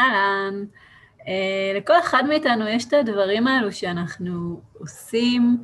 [0.00, 0.64] אהלן.
[1.20, 1.24] Uh,
[1.76, 5.62] לכל אחד מאיתנו יש את הדברים האלו שאנחנו עושים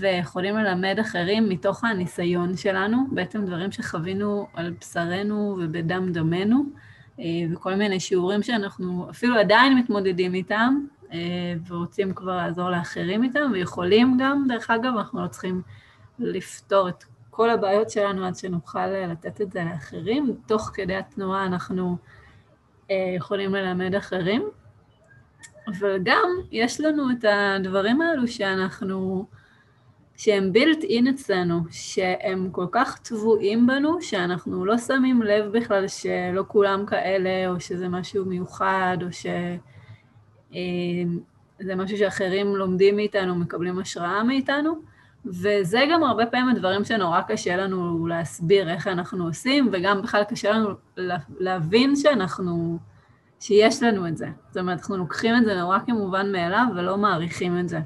[0.00, 6.64] ויכולים ללמד אחרים מתוך הניסיון שלנו, בעצם דברים שחווינו על בשרנו ובדם דמנו,
[7.16, 7.20] uh,
[7.52, 11.12] וכל מיני שיעורים שאנחנו אפילו עדיין מתמודדים איתם, uh,
[11.68, 15.62] ורוצים כבר לעזור לאחרים איתם, ויכולים גם, דרך אגב, אנחנו לא צריכים
[16.18, 20.36] לפתור את כל הבעיות שלנו עד שנוכל לתת את זה לאחרים.
[20.46, 21.96] תוך כדי התנועה אנחנו
[23.16, 24.48] יכולים ללמד אחרים.
[25.66, 29.26] אבל גם יש לנו את הדברים האלו שאנחנו,
[30.16, 36.44] שהם built in אצלנו, שהם כל כך טבועים בנו, שאנחנו לא שמים לב בכלל שלא
[36.48, 39.56] כולם כאלה, או שזה משהו מיוחד, או שזה
[41.64, 44.89] אה, משהו שאחרים לומדים מאיתנו, מקבלים השראה מאיתנו.
[45.26, 50.50] וזה גם הרבה פעמים הדברים שנורא קשה לנו להסביר איך אנחנו עושים, וגם בכלל קשה
[50.50, 50.68] לנו
[51.38, 52.78] להבין שאנחנו...
[53.40, 54.28] שיש לנו את זה.
[54.48, 57.80] זאת אומרת, אנחנו לוקחים את זה נורא כמובן מאליו ולא מעריכים את זה.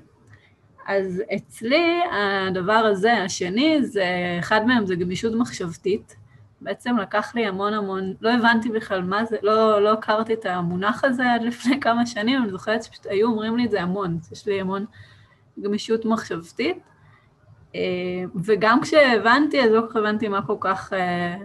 [0.87, 4.07] אז אצלי הדבר הזה, השני, זה,
[4.39, 6.17] אחד מהם זה גמישות מחשבתית.
[6.61, 11.05] בעצם לקח לי המון המון, לא הבנתי בכלל מה זה, לא, לא הכרתי את המונח
[11.05, 14.47] הזה עד לפני כמה שנים, אני זוכרת שפשוט היו אומרים לי את זה המון, יש
[14.47, 14.85] לי המון
[15.61, 16.79] גמישות מחשבתית.
[17.75, 17.81] אה,
[18.45, 21.37] וגם כשהבנתי, אז לא כל כך הבנתי מה כל כך אה,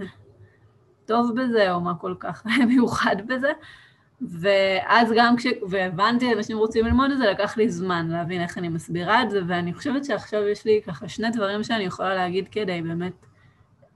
[1.05, 3.51] טוב בזה, או מה כל כך מיוחד בזה.
[4.21, 5.45] ואז גם כש...
[5.69, 9.41] והבנתי, אנשים רוצים ללמוד את זה, לקח לי זמן להבין איך אני מסבירה את זה,
[9.47, 13.25] ואני חושבת שעכשיו יש לי ככה שני דברים שאני יכולה להגיד כדי באמת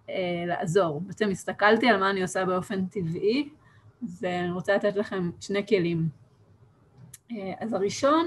[0.09, 1.01] אה, לעזור.
[1.01, 3.49] בעצם הסתכלתי על מה אני עושה באופן טבעי,
[4.21, 6.07] ואני רוצה לתת לכם שני כלים.
[7.31, 8.25] אה, אז הראשון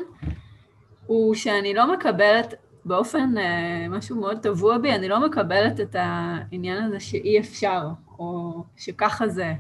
[1.07, 2.55] הוא שאני לא מקבלת,
[2.87, 8.65] באופן, אה, משהו מאוד טבוע בי, אני לא מקבלת את העניין הזה שאי אפשר, או
[8.77, 9.53] שככה זה,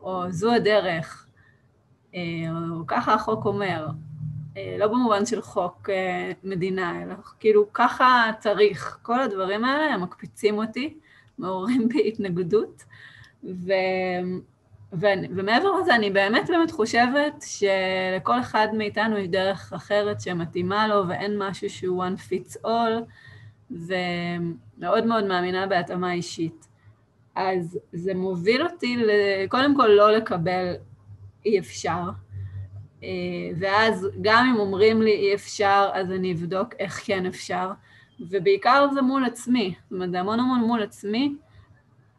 [0.00, 1.26] או זו הדרך.
[2.14, 2.20] אה,
[2.70, 3.86] או ככה החוק אומר,
[4.56, 8.98] אה, לא במובן של חוק אה, מדינה, אלא כאילו ככה צריך.
[9.02, 10.94] כל הדברים האלה, הם מקפיצים אותי,
[11.38, 12.84] מעוררים בי התנגדות,
[13.44, 13.72] ו...
[15.00, 21.38] ומעבר לזה, אני באמת באמת חושבת שלכל אחד מאיתנו יש דרך אחרת שמתאימה לו, ואין
[21.38, 23.04] משהו שהוא one fits all,
[23.70, 26.68] ומאוד מאוד מאמינה בהתאמה אישית.
[27.34, 28.96] אז זה מוביל אותי,
[29.48, 30.74] קודם כל לא לקבל
[31.46, 32.00] אי אפשר.
[33.02, 33.08] אה,
[33.58, 37.70] ואז גם אם אומרים לי אי אפשר, אז אני אבדוק איך כן אפשר.
[38.20, 41.34] ובעיקר זה מול עצמי, זאת אומרת, זה המון המון מול עצמי.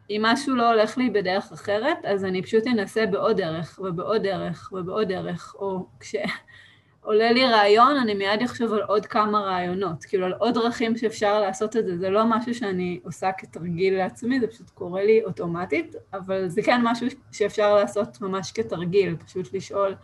[0.09, 4.69] אם משהו לא הולך לי בדרך אחרת, אז אני פשוט אנסה בעוד דרך, ובעוד דרך,
[4.73, 10.33] ובעוד דרך, או כשעולה לי רעיון, אני מיד אחשוב על עוד כמה רעיונות, כאילו על
[10.33, 11.97] עוד דרכים שאפשר לעשות את זה.
[11.97, 16.81] זה לא משהו שאני עושה כתרגיל לעצמי, זה פשוט קורה לי אוטומטית, אבל זה כן
[16.83, 19.95] משהו שאפשר לעשות ממש כתרגיל, פשוט לשאול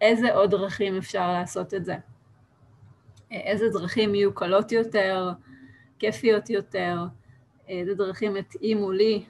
[0.00, 1.96] איזה עוד דרכים אפשר לעשות את זה.
[3.30, 5.30] איזה דרכים יהיו קלות יותר,
[5.98, 6.98] כיפיות יותר,
[7.68, 9.24] איזה דרכים יתאימו לי,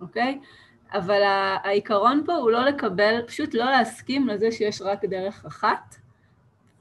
[0.00, 0.40] אוקיי?
[0.92, 1.20] אבל
[1.64, 5.96] העיקרון פה הוא לא לקבל, פשוט לא להסכים לזה שיש רק דרך אחת,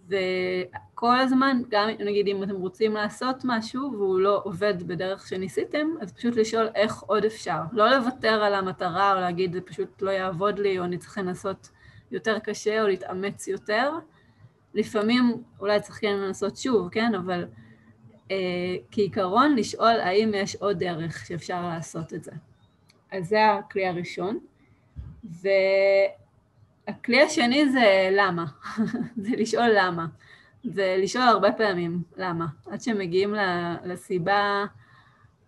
[0.09, 6.13] וכל הזמן, גם נגיד אם אתם רוצים לעשות משהו והוא לא עובד בדרך שניסיתם, אז
[6.13, 7.61] פשוט לשאול איך עוד אפשר.
[7.71, 11.69] לא לוותר על המטרה או להגיד זה פשוט לא יעבוד לי או אני צריך לנסות
[12.11, 13.91] יותר קשה או להתאמץ יותר.
[14.73, 17.15] לפעמים אולי צריך כן לנסות שוב, כן?
[17.15, 17.68] אבל אה,
[18.91, 22.31] כעיקרון לשאול האם יש עוד דרך שאפשר לעשות את זה.
[23.11, 24.39] אז זה הכלי הראשון.
[25.23, 28.45] והכלי השני זה למה,
[29.23, 30.05] זה לשאול למה.
[30.65, 33.35] ולשאול הרבה פעמים למה, עד שמגיעים
[33.83, 34.65] לסיבה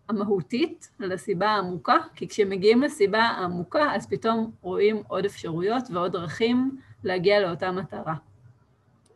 [0.10, 7.40] המהותית, לסיבה העמוקה, כי כשמגיעים לסיבה העמוקה, אז פתאום רואים עוד אפשרויות ועוד דרכים להגיע
[7.40, 8.16] לאותה מטרה.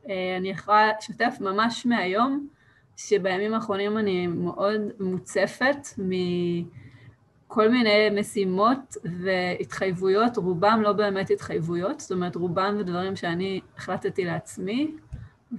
[0.10, 2.48] אה, אני יכולה לשתף ממש מהיום,
[2.98, 12.36] שבימים האחרונים אני מאוד מוצפת מכל מיני משימות והתחייבויות, רובם לא באמת התחייבויות, זאת אומרת
[12.36, 14.96] רובם זה דברים שאני החלטתי לעצמי,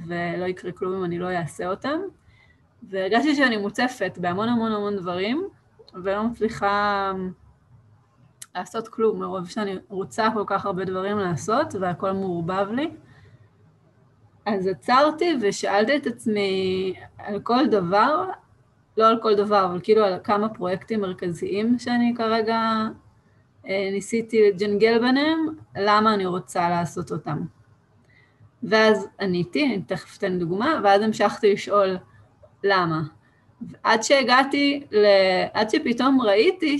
[0.06, 2.00] ולא יקרה כלום אם אני לא אעשה אותם.
[2.82, 5.48] והרגשתי שאני מוצפת בהמון המון המון דברים,
[5.94, 7.12] ולא מצליחה
[8.54, 12.90] לעשות כלום, מרוב שאני רוצה כל כך הרבה דברים לעשות, והכל מעורבב לי.
[14.46, 18.30] אז עצרתי ושאלתי את עצמי על כל דבר,
[18.96, 22.60] לא על כל דבר, אבל כאילו על כמה פרויקטים מרכזיים שאני כרגע
[23.68, 25.46] אה, ניסיתי לג'נגל ביניהם,
[25.76, 27.38] למה אני רוצה לעשות אותם.
[28.62, 31.96] ואז עניתי, אני תכף אתן דוגמה, ואז המשכתי לשאול,
[32.64, 33.02] למה?
[33.82, 35.06] עד שהגעתי, ל...
[35.52, 36.78] עד שפתאום ראיתי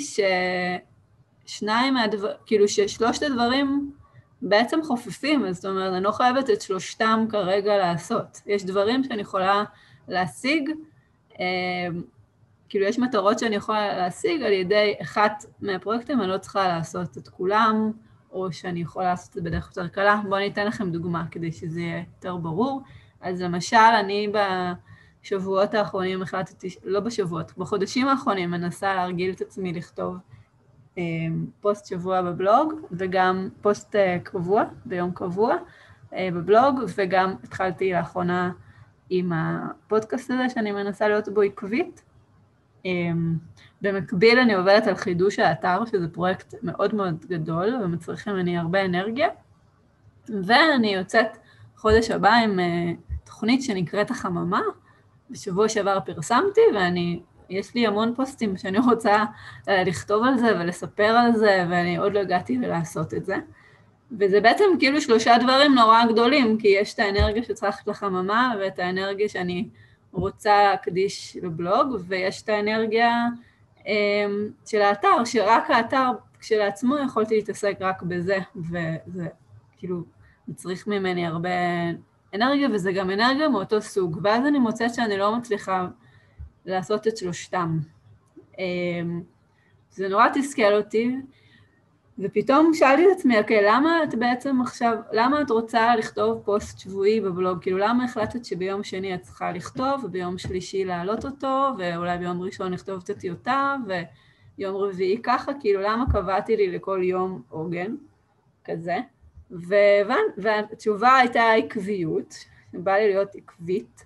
[1.49, 3.91] ששניים מהדברים, כאילו ששלושת הדברים
[4.43, 8.41] בעצם חופפים, זאת אומרת, אני לא חייבת את שלושתם כרגע לעשות.
[8.47, 9.65] יש דברים שאני יכולה
[10.09, 10.71] להשיג,
[11.41, 11.47] אה,
[12.69, 17.29] כאילו יש מטרות שאני יכולה להשיג על ידי אחת מהפרויקטים, אני לא צריכה לעשות את
[17.29, 17.93] כולם,
[18.33, 20.21] או שאני יכולה לעשות את זה בדרך יותר קלה.
[20.25, 22.83] בואו אני אתן לכם דוגמה כדי שזה יהיה יותר ברור.
[23.21, 24.33] אז למשל, אני
[25.23, 30.17] בשבועות האחרונים החלטתי, לא בשבועות, בחודשים האחרונים מנסה להרגיל את עצמי לכתוב
[31.61, 35.57] פוסט שבוע בבלוג, וגם פוסט אה, קבוע, ביום קבוע
[36.15, 38.53] אה, בבלוג, וגם התחלתי לאחרונה
[39.11, 42.03] עם הפודקאסט הזה, שאני מנסה להיות בו עקבית.
[43.83, 49.29] במקביל אני עובדת על חידוש האתר, שזה פרויקט מאוד מאוד גדול ומצריך ממני הרבה אנרגיה,
[50.29, 51.27] ואני יוצאת
[51.77, 52.59] חודש הבא עם
[53.25, 54.61] תוכנית שנקראת החממה,
[55.31, 57.21] בשבוע שעבר פרסמתי, ואני,
[57.51, 59.25] יש לי המון פוסטים שאני רוצה
[59.69, 63.37] אה, לכתוב על זה ולספר על זה, ואני עוד לא הגעתי לעשות את זה.
[64.19, 69.29] וזה בעצם כאילו שלושה דברים נורא גדולים, כי יש את האנרגיה שצריך לחממה, ואת האנרגיה
[69.29, 69.69] שאני
[70.13, 73.13] רוצה להקדיש לבלוג, ויש את האנרגיה
[73.79, 73.87] um,
[74.67, 76.11] של האתר, שרק האתר
[76.41, 79.27] כשלעצמו יכולתי להתעסק רק בזה, וזה
[79.79, 80.03] כאילו
[80.49, 81.51] מצריך ממני הרבה
[82.35, 84.21] אנרגיה, וזה גם אנרגיה מאותו סוג.
[84.23, 85.87] ואז אני מוצאת שאני לא מצליחה
[86.67, 87.79] לעשות את שלושתם.
[88.59, 89.23] אמ,
[89.91, 91.17] זה נורא תסכל אותי,
[92.19, 97.21] ופתאום שאלתי את עצמי, אוקיי, למה את בעצם עכשיו, למה את רוצה לכתוב פוסט שבועי
[97.21, 97.63] בבלוג?
[97.63, 102.73] כאילו, למה החלטת שביום שני את צריכה לכתוב, וביום שלישי להעלות אותו, ואולי ביום ראשון
[102.73, 105.53] לכתוב את הטיוטה, ויום רביעי ככה?
[105.61, 107.95] כאילו, למה קבעתי לי לכל יום עוגן
[108.65, 108.97] כזה?
[110.37, 112.35] והתשובה הייתה עקביות,
[112.73, 114.06] בא לי להיות עקבית.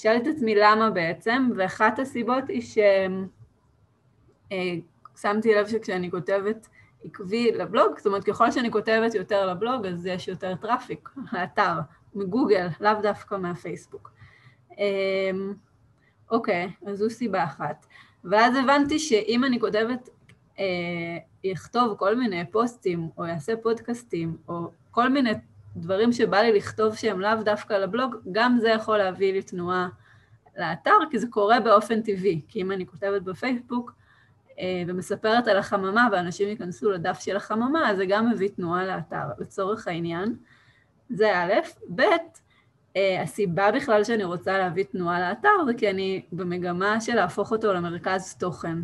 [0.00, 2.62] שאלתי את עצמי למה בעצם, ואחת הסיבות היא
[5.16, 6.68] ששמתי אה, לב שכשאני כותבת
[7.04, 11.72] עקבי לבלוג, זאת אומרת, ככל שאני כותבת יותר לבלוג, אז יש יותר traffic לאתר,
[12.14, 14.10] מגוגל, לאו דווקא מהפייסבוק.
[14.78, 15.54] אמ,
[16.30, 17.86] אוקיי, אז זו סיבה אחת.
[18.24, 20.08] ואז הבנתי שאם אני כותבת,
[20.58, 20.64] אה,
[21.44, 25.30] יכתוב כל מיני פוסטים, או יעשה פודקאסטים, או כל מיני
[25.76, 29.88] דברים שבא לי לכתוב שהם לאו דווקא לבלוג, גם זה יכול להביא לי תנועה
[30.56, 32.40] לאתר, כי זה קורה באופן טבעי.
[32.48, 33.92] כי אם אני כותבת בפייסבוק
[34.58, 39.24] אה, ומספרת על החממה ואנשים ייכנסו לדף של החממה, אז זה גם מביא תנועה לאתר,
[39.38, 40.36] לצורך העניין.
[41.10, 41.52] זה א',
[41.94, 42.02] ב',
[42.96, 47.72] אה, הסיבה בכלל שאני רוצה להביא תנועה לאתר זה כי אני במגמה של להפוך אותו
[47.72, 48.78] למרכז תוכן.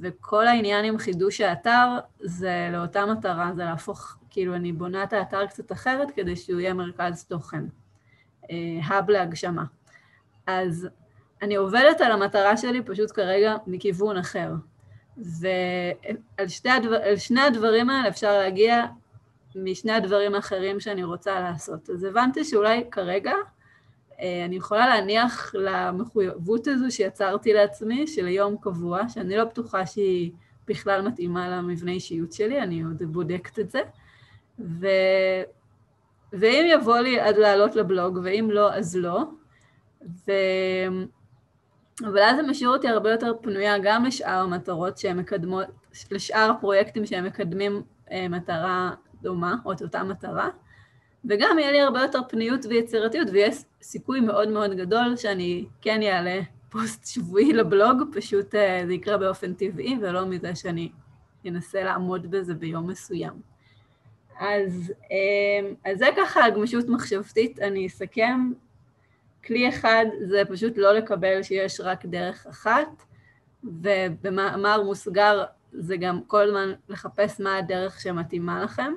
[0.00, 1.88] וכל העניין עם חידוש האתר
[2.20, 6.74] זה לאותה מטרה, זה להפוך כאילו אני בונה את האתר קצת אחרת כדי שהוא יהיה
[6.74, 7.64] מרכז תוכן,
[8.82, 9.64] האב להגשמה.
[10.46, 10.88] אז
[11.42, 14.52] אני עובדת על המטרה שלי פשוט כרגע מכיוון אחר.
[15.18, 18.86] ועל הדבר, שני הדברים האלה אפשר להגיע
[19.54, 21.90] משני הדברים האחרים שאני רוצה לעשות.
[21.90, 23.32] אז הבנתי שאולי כרגע
[24.20, 30.32] אה, אני יכולה להניח למחויבות הזו שיצרתי לעצמי, של יום קבוע, שאני לא בטוחה שהיא
[30.68, 33.80] בכלל מתאימה למבנה אישיות שלי, אני עוד בודקת את זה.
[34.62, 34.86] ו...
[36.32, 39.22] ואם יבוא לי עד לעלות לבלוג, ואם לא, אז לא.
[40.26, 40.32] ו...
[42.00, 45.66] אבל אז זה משאיר אותי הרבה יותר פנויה גם לשאר המטרות שהן מקדמות,
[46.10, 47.82] לשאר הפרויקטים שהם מקדמים
[48.12, 48.90] אה, מטרה
[49.22, 50.48] דומה, או את אותה מטרה,
[51.24, 56.40] וגם יהיה לי הרבה יותר פניות ויצירתיות, ויש סיכוי מאוד מאוד גדול שאני כן אעלה
[56.70, 60.92] פוסט שבועי לבלוג, פשוט אה, זה יקרה באופן טבעי, ולא מזה שאני
[61.46, 63.51] אנסה לעמוד בזה ביום מסוים.
[64.42, 68.52] אז, אמ, אז זה ככה הגמישות מחשבתית, אני אסכם.
[69.44, 73.02] כלי אחד זה פשוט לא לקבל שיש רק דרך אחת,
[73.64, 78.92] ובמאמר מוסגר זה גם כל הזמן לחפש מה הדרך שמתאימה לכם,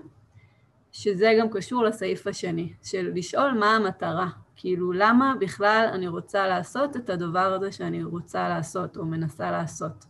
[0.91, 4.27] שזה גם קשור לסעיף השני, של לשאול מה המטרה.
[4.55, 10.05] כאילו, למה בכלל אני רוצה לעשות את הדבר הזה שאני רוצה לעשות או מנסה לעשות.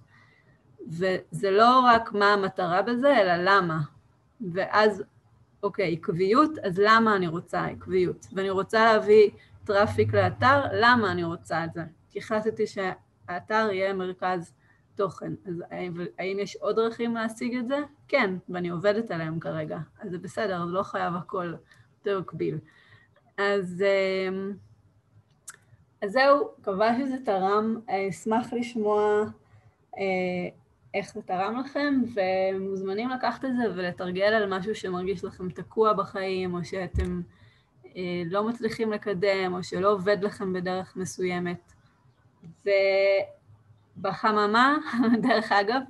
[0.88, 3.80] וזה לא רק מה המטרה בזה, אלא למה.
[4.54, 5.04] ואז
[5.66, 8.28] אוקיי, עקביות, אז למה אני רוצה עקביות?
[8.34, 9.30] ואני רוצה להביא
[9.64, 11.84] traffic לאתר, למה אני רוצה את זה?
[12.10, 14.54] כי החלטתי שהאתר יהיה מרכז
[14.96, 15.34] תוכן.
[15.46, 15.64] אז
[16.20, 17.80] האם יש עוד דרכים להשיג את זה?
[18.08, 19.78] כן, ואני עובדת עליהם כרגע.
[20.00, 21.54] אז זה בסדר, אז לא חייב הכל
[22.06, 22.58] במקביל.
[23.38, 23.84] אז,
[24.30, 24.54] אמ,
[26.02, 29.24] אז זהו, מקווה שזה תרם, אשמח לשמוע
[29.98, 30.50] אה,
[30.96, 36.54] איך זה תרם לכם, ומוזמנים לקחת את זה ולתרגל על משהו שמרגיש לכם תקוע בחיים,
[36.54, 37.22] או שאתם
[37.98, 41.74] אה, לא מצליחים לקדם, או שלא עובד לכם בדרך מסוימת.
[42.66, 42.70] ו...
[44.02, 44.78] בחממה,
[45.28, 45.82] דרך אגב,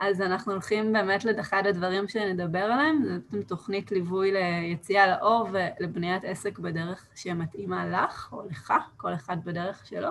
[0.00, 6.24] אז אנחנו הולכים באמת לאחד הדברים שנדבר עליהם, זו בעצם תוכנית ליווי ליציאה לאור ולבניית
[6.24, 10.10] עסק בדרך שמתאימה לך או לך, כל אחד בדרך שלו.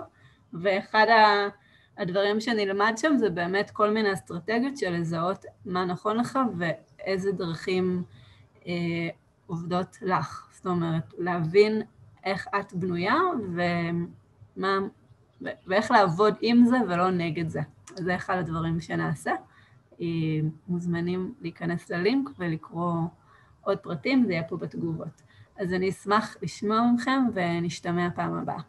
[0.53, 1.06] ואחד
[2.00, 8.03] הדברים שנלמד שם זה באמת כל מיני אסטרטגיות של לזהות מה נכון לך ואיזה דרכים
[8.68, 8.74] אה,
[9.48, 10.48] עובדות לך.
[10.51, 11.82] זאת אומרת, להבין
[12.24, 13.15] איך את בנויה
[13.53, 14.77] ומה,
[15.41, 17.62] ואיך לעבוד עם זה ולא נגד זה.
[17.96, 19.32] זה אחד הדברים שנעשה.
[20.01, 20.06] אה,
[20.68, 22.94] מוזמנים להיכנס ללינק ולקרוא
[23.62, 25.22] עוד פרטים, זה יהיה פה בתגובות.
[25.58, 28.62] אז אני אשמח לשמוע מכם ונשתמע פעם הבאה.